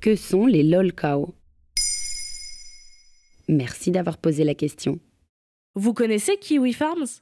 [0.00, 1.34] Que sont les lolcows
[3.48, 4.98] Merci d'avoir posé la question.
[5.74, 7.20] Vous connaissez Kiwi Farms?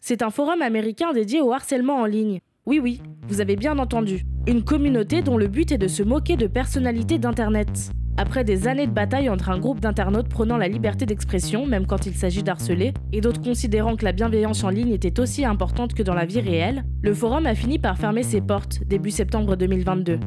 [0.00, 2.38] C'est un forum américain dédié au harcèlement en ligne.
[2.66, 4.24] Oui, oui, vous avez bien entendu.
[4.46, 7.90] Une communauté dont le but est de se moquer de personnalités d'Internet.
[8.16, 12.06] Après des années de bataille entre un groupe d'internautes prônant la liberté d'expression, même quand
[12.06, 16.04] il s'agit d'harceler, et d'autres considérant que la bienveillance en ligne était aussi importante que
[16.04, 20.20] dans la vie réelle, le forum a fini par fermer ses portes début septembre 2022.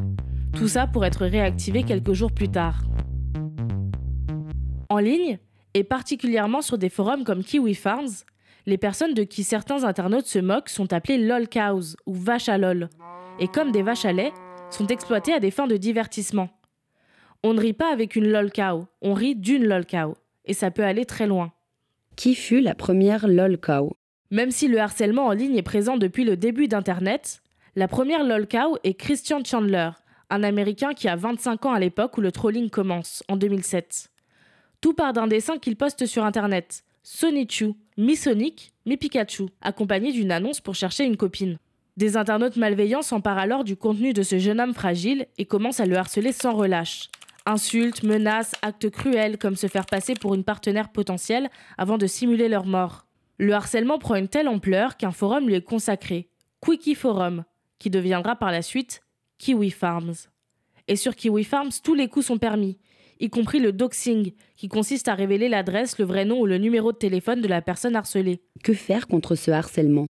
[0.58, 2.82] Tout ça pour être réactivé quelques jours plus tard.
[4.90, 5.38] En ligne,
[5.76, 8.24] et particulièrement sur des forums comme Kiwi Farms,
[8.66, 12.58] les personnes de qui certains internautes se moquent sont appelées lol cows ou vaches à
[12.58, 12.90] lol,
[13.40, 14.34] et comme des vaches à lait,
[14.72, 16.50] sont exploitées à des fins de divertissement.
[17.44, 20.72] On ne rit pas avec une lol cow, on rit d'une lol cow, et ça
[20.72, 21.54] peut aller très loin.
[22.16, 23.96] Qui fut la première lolcow
[24.32, 27.44] Même si le harcèlement en ligne est présent depuis le début d'Internet,
[27.76, 29.92] la première lol cow est Christian Chandler,
[30.30, 34.10] un Américain qui a 25 ans à l'époque où le trolling commence, en 2007.
[34.82, 36.84] Tout part d'un dessin qu'il poste sur Internet.
[37.04, 41.58] Sonichu, mi-Sonic, mi-Pikachu, accompagné d'une annonce pour chercher une copine.
[41.96, 45.86] Des internautes malveillants s'emparent alors du contenu de ce jeune homme fragile et commencent à
[45.86, 47.10] le harceler sans relâche.
[47.46, 52.50] Insultes, menaces, actes cruels comme se faire passer pour une partenaire potentielle avant de simuler
[52.50, 53.06] leur mort.
[53.40, 56.28] Le harcèlement prend une telle ampleur qu'un forum lui est consacré,
[56.62, 57.46] Quickie Forum,
[57.80, 59.02] qui deviendra par la suite
[59.38, 60.14] Kiwi Farms.
[60.88, 62.78] Et sur Kiwi Farms, tous les coups sont permis,
[63.20, 66.92] y compris le doxing, qui consiste à révéler l'adresse, le vrai nom ou le numéro
[66.92, 68.42] de téléphone de la personne harcelée.
[68.64, 70.06] Que faire contre ce harcèlement?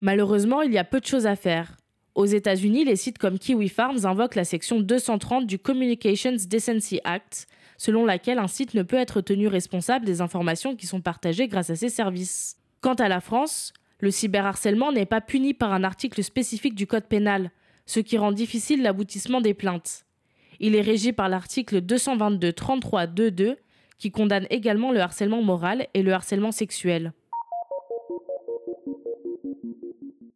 [0.00, 1.76] Malheureusement, il y a peu de choses à faire.
[2.14, 7.46] Aux États-Unis, les sites comme Kiwi Farms invoquent la section 230 du Communications Decency Act,
[7.78, 11.70] selon laquelle un site ne peut être tenu responsable des informations qui sont partagées grâce
[11.70, 12.56] à ses services.
[12.80, 17.06] Quant à la France, le cyberharcèlement n'est pas puni par un article spécifique du Code
[17.06, 17.50] pénal,
[17.86, 20.04] ce qui rend difficile l'aboutissement des plaintes.
[20.60, 23.56] Il est régi par l'article 222-33-22
[23.98, 27.12] qui condamne également le harcèlement moral et le harcèlement sexuel.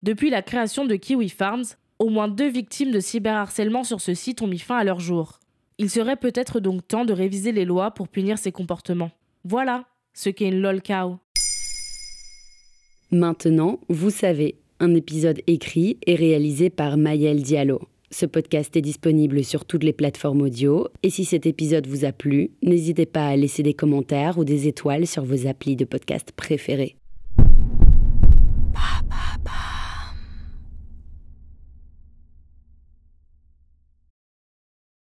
[0.02, 1.64] Depuis la création de Kiwi Farms,
[1.98, 5.40] au moins deux victimes de cyberharcèlement sur ce site ont mis fin à leur jour.
[5.78, 9.10] Il serait peut-être donc temps de réviser les lois pour punir ces comportements.
[9.44, 11.18] Voilà ce qu'est une lol cow.
[13.10, 17.80] Maintenant, vous savez, un épisode écrit et réalisé par Maëlle Diallo.
[18.10, 22.12] Ce podcast est disponible sur toutes les plateformes audio et si cet épisode vous a
[22.12, 26.30] plu, n'hésitez pas à laisser des commentaires ou des étoiles sur vos applis de podcast
[26.36, 26.96] préférés.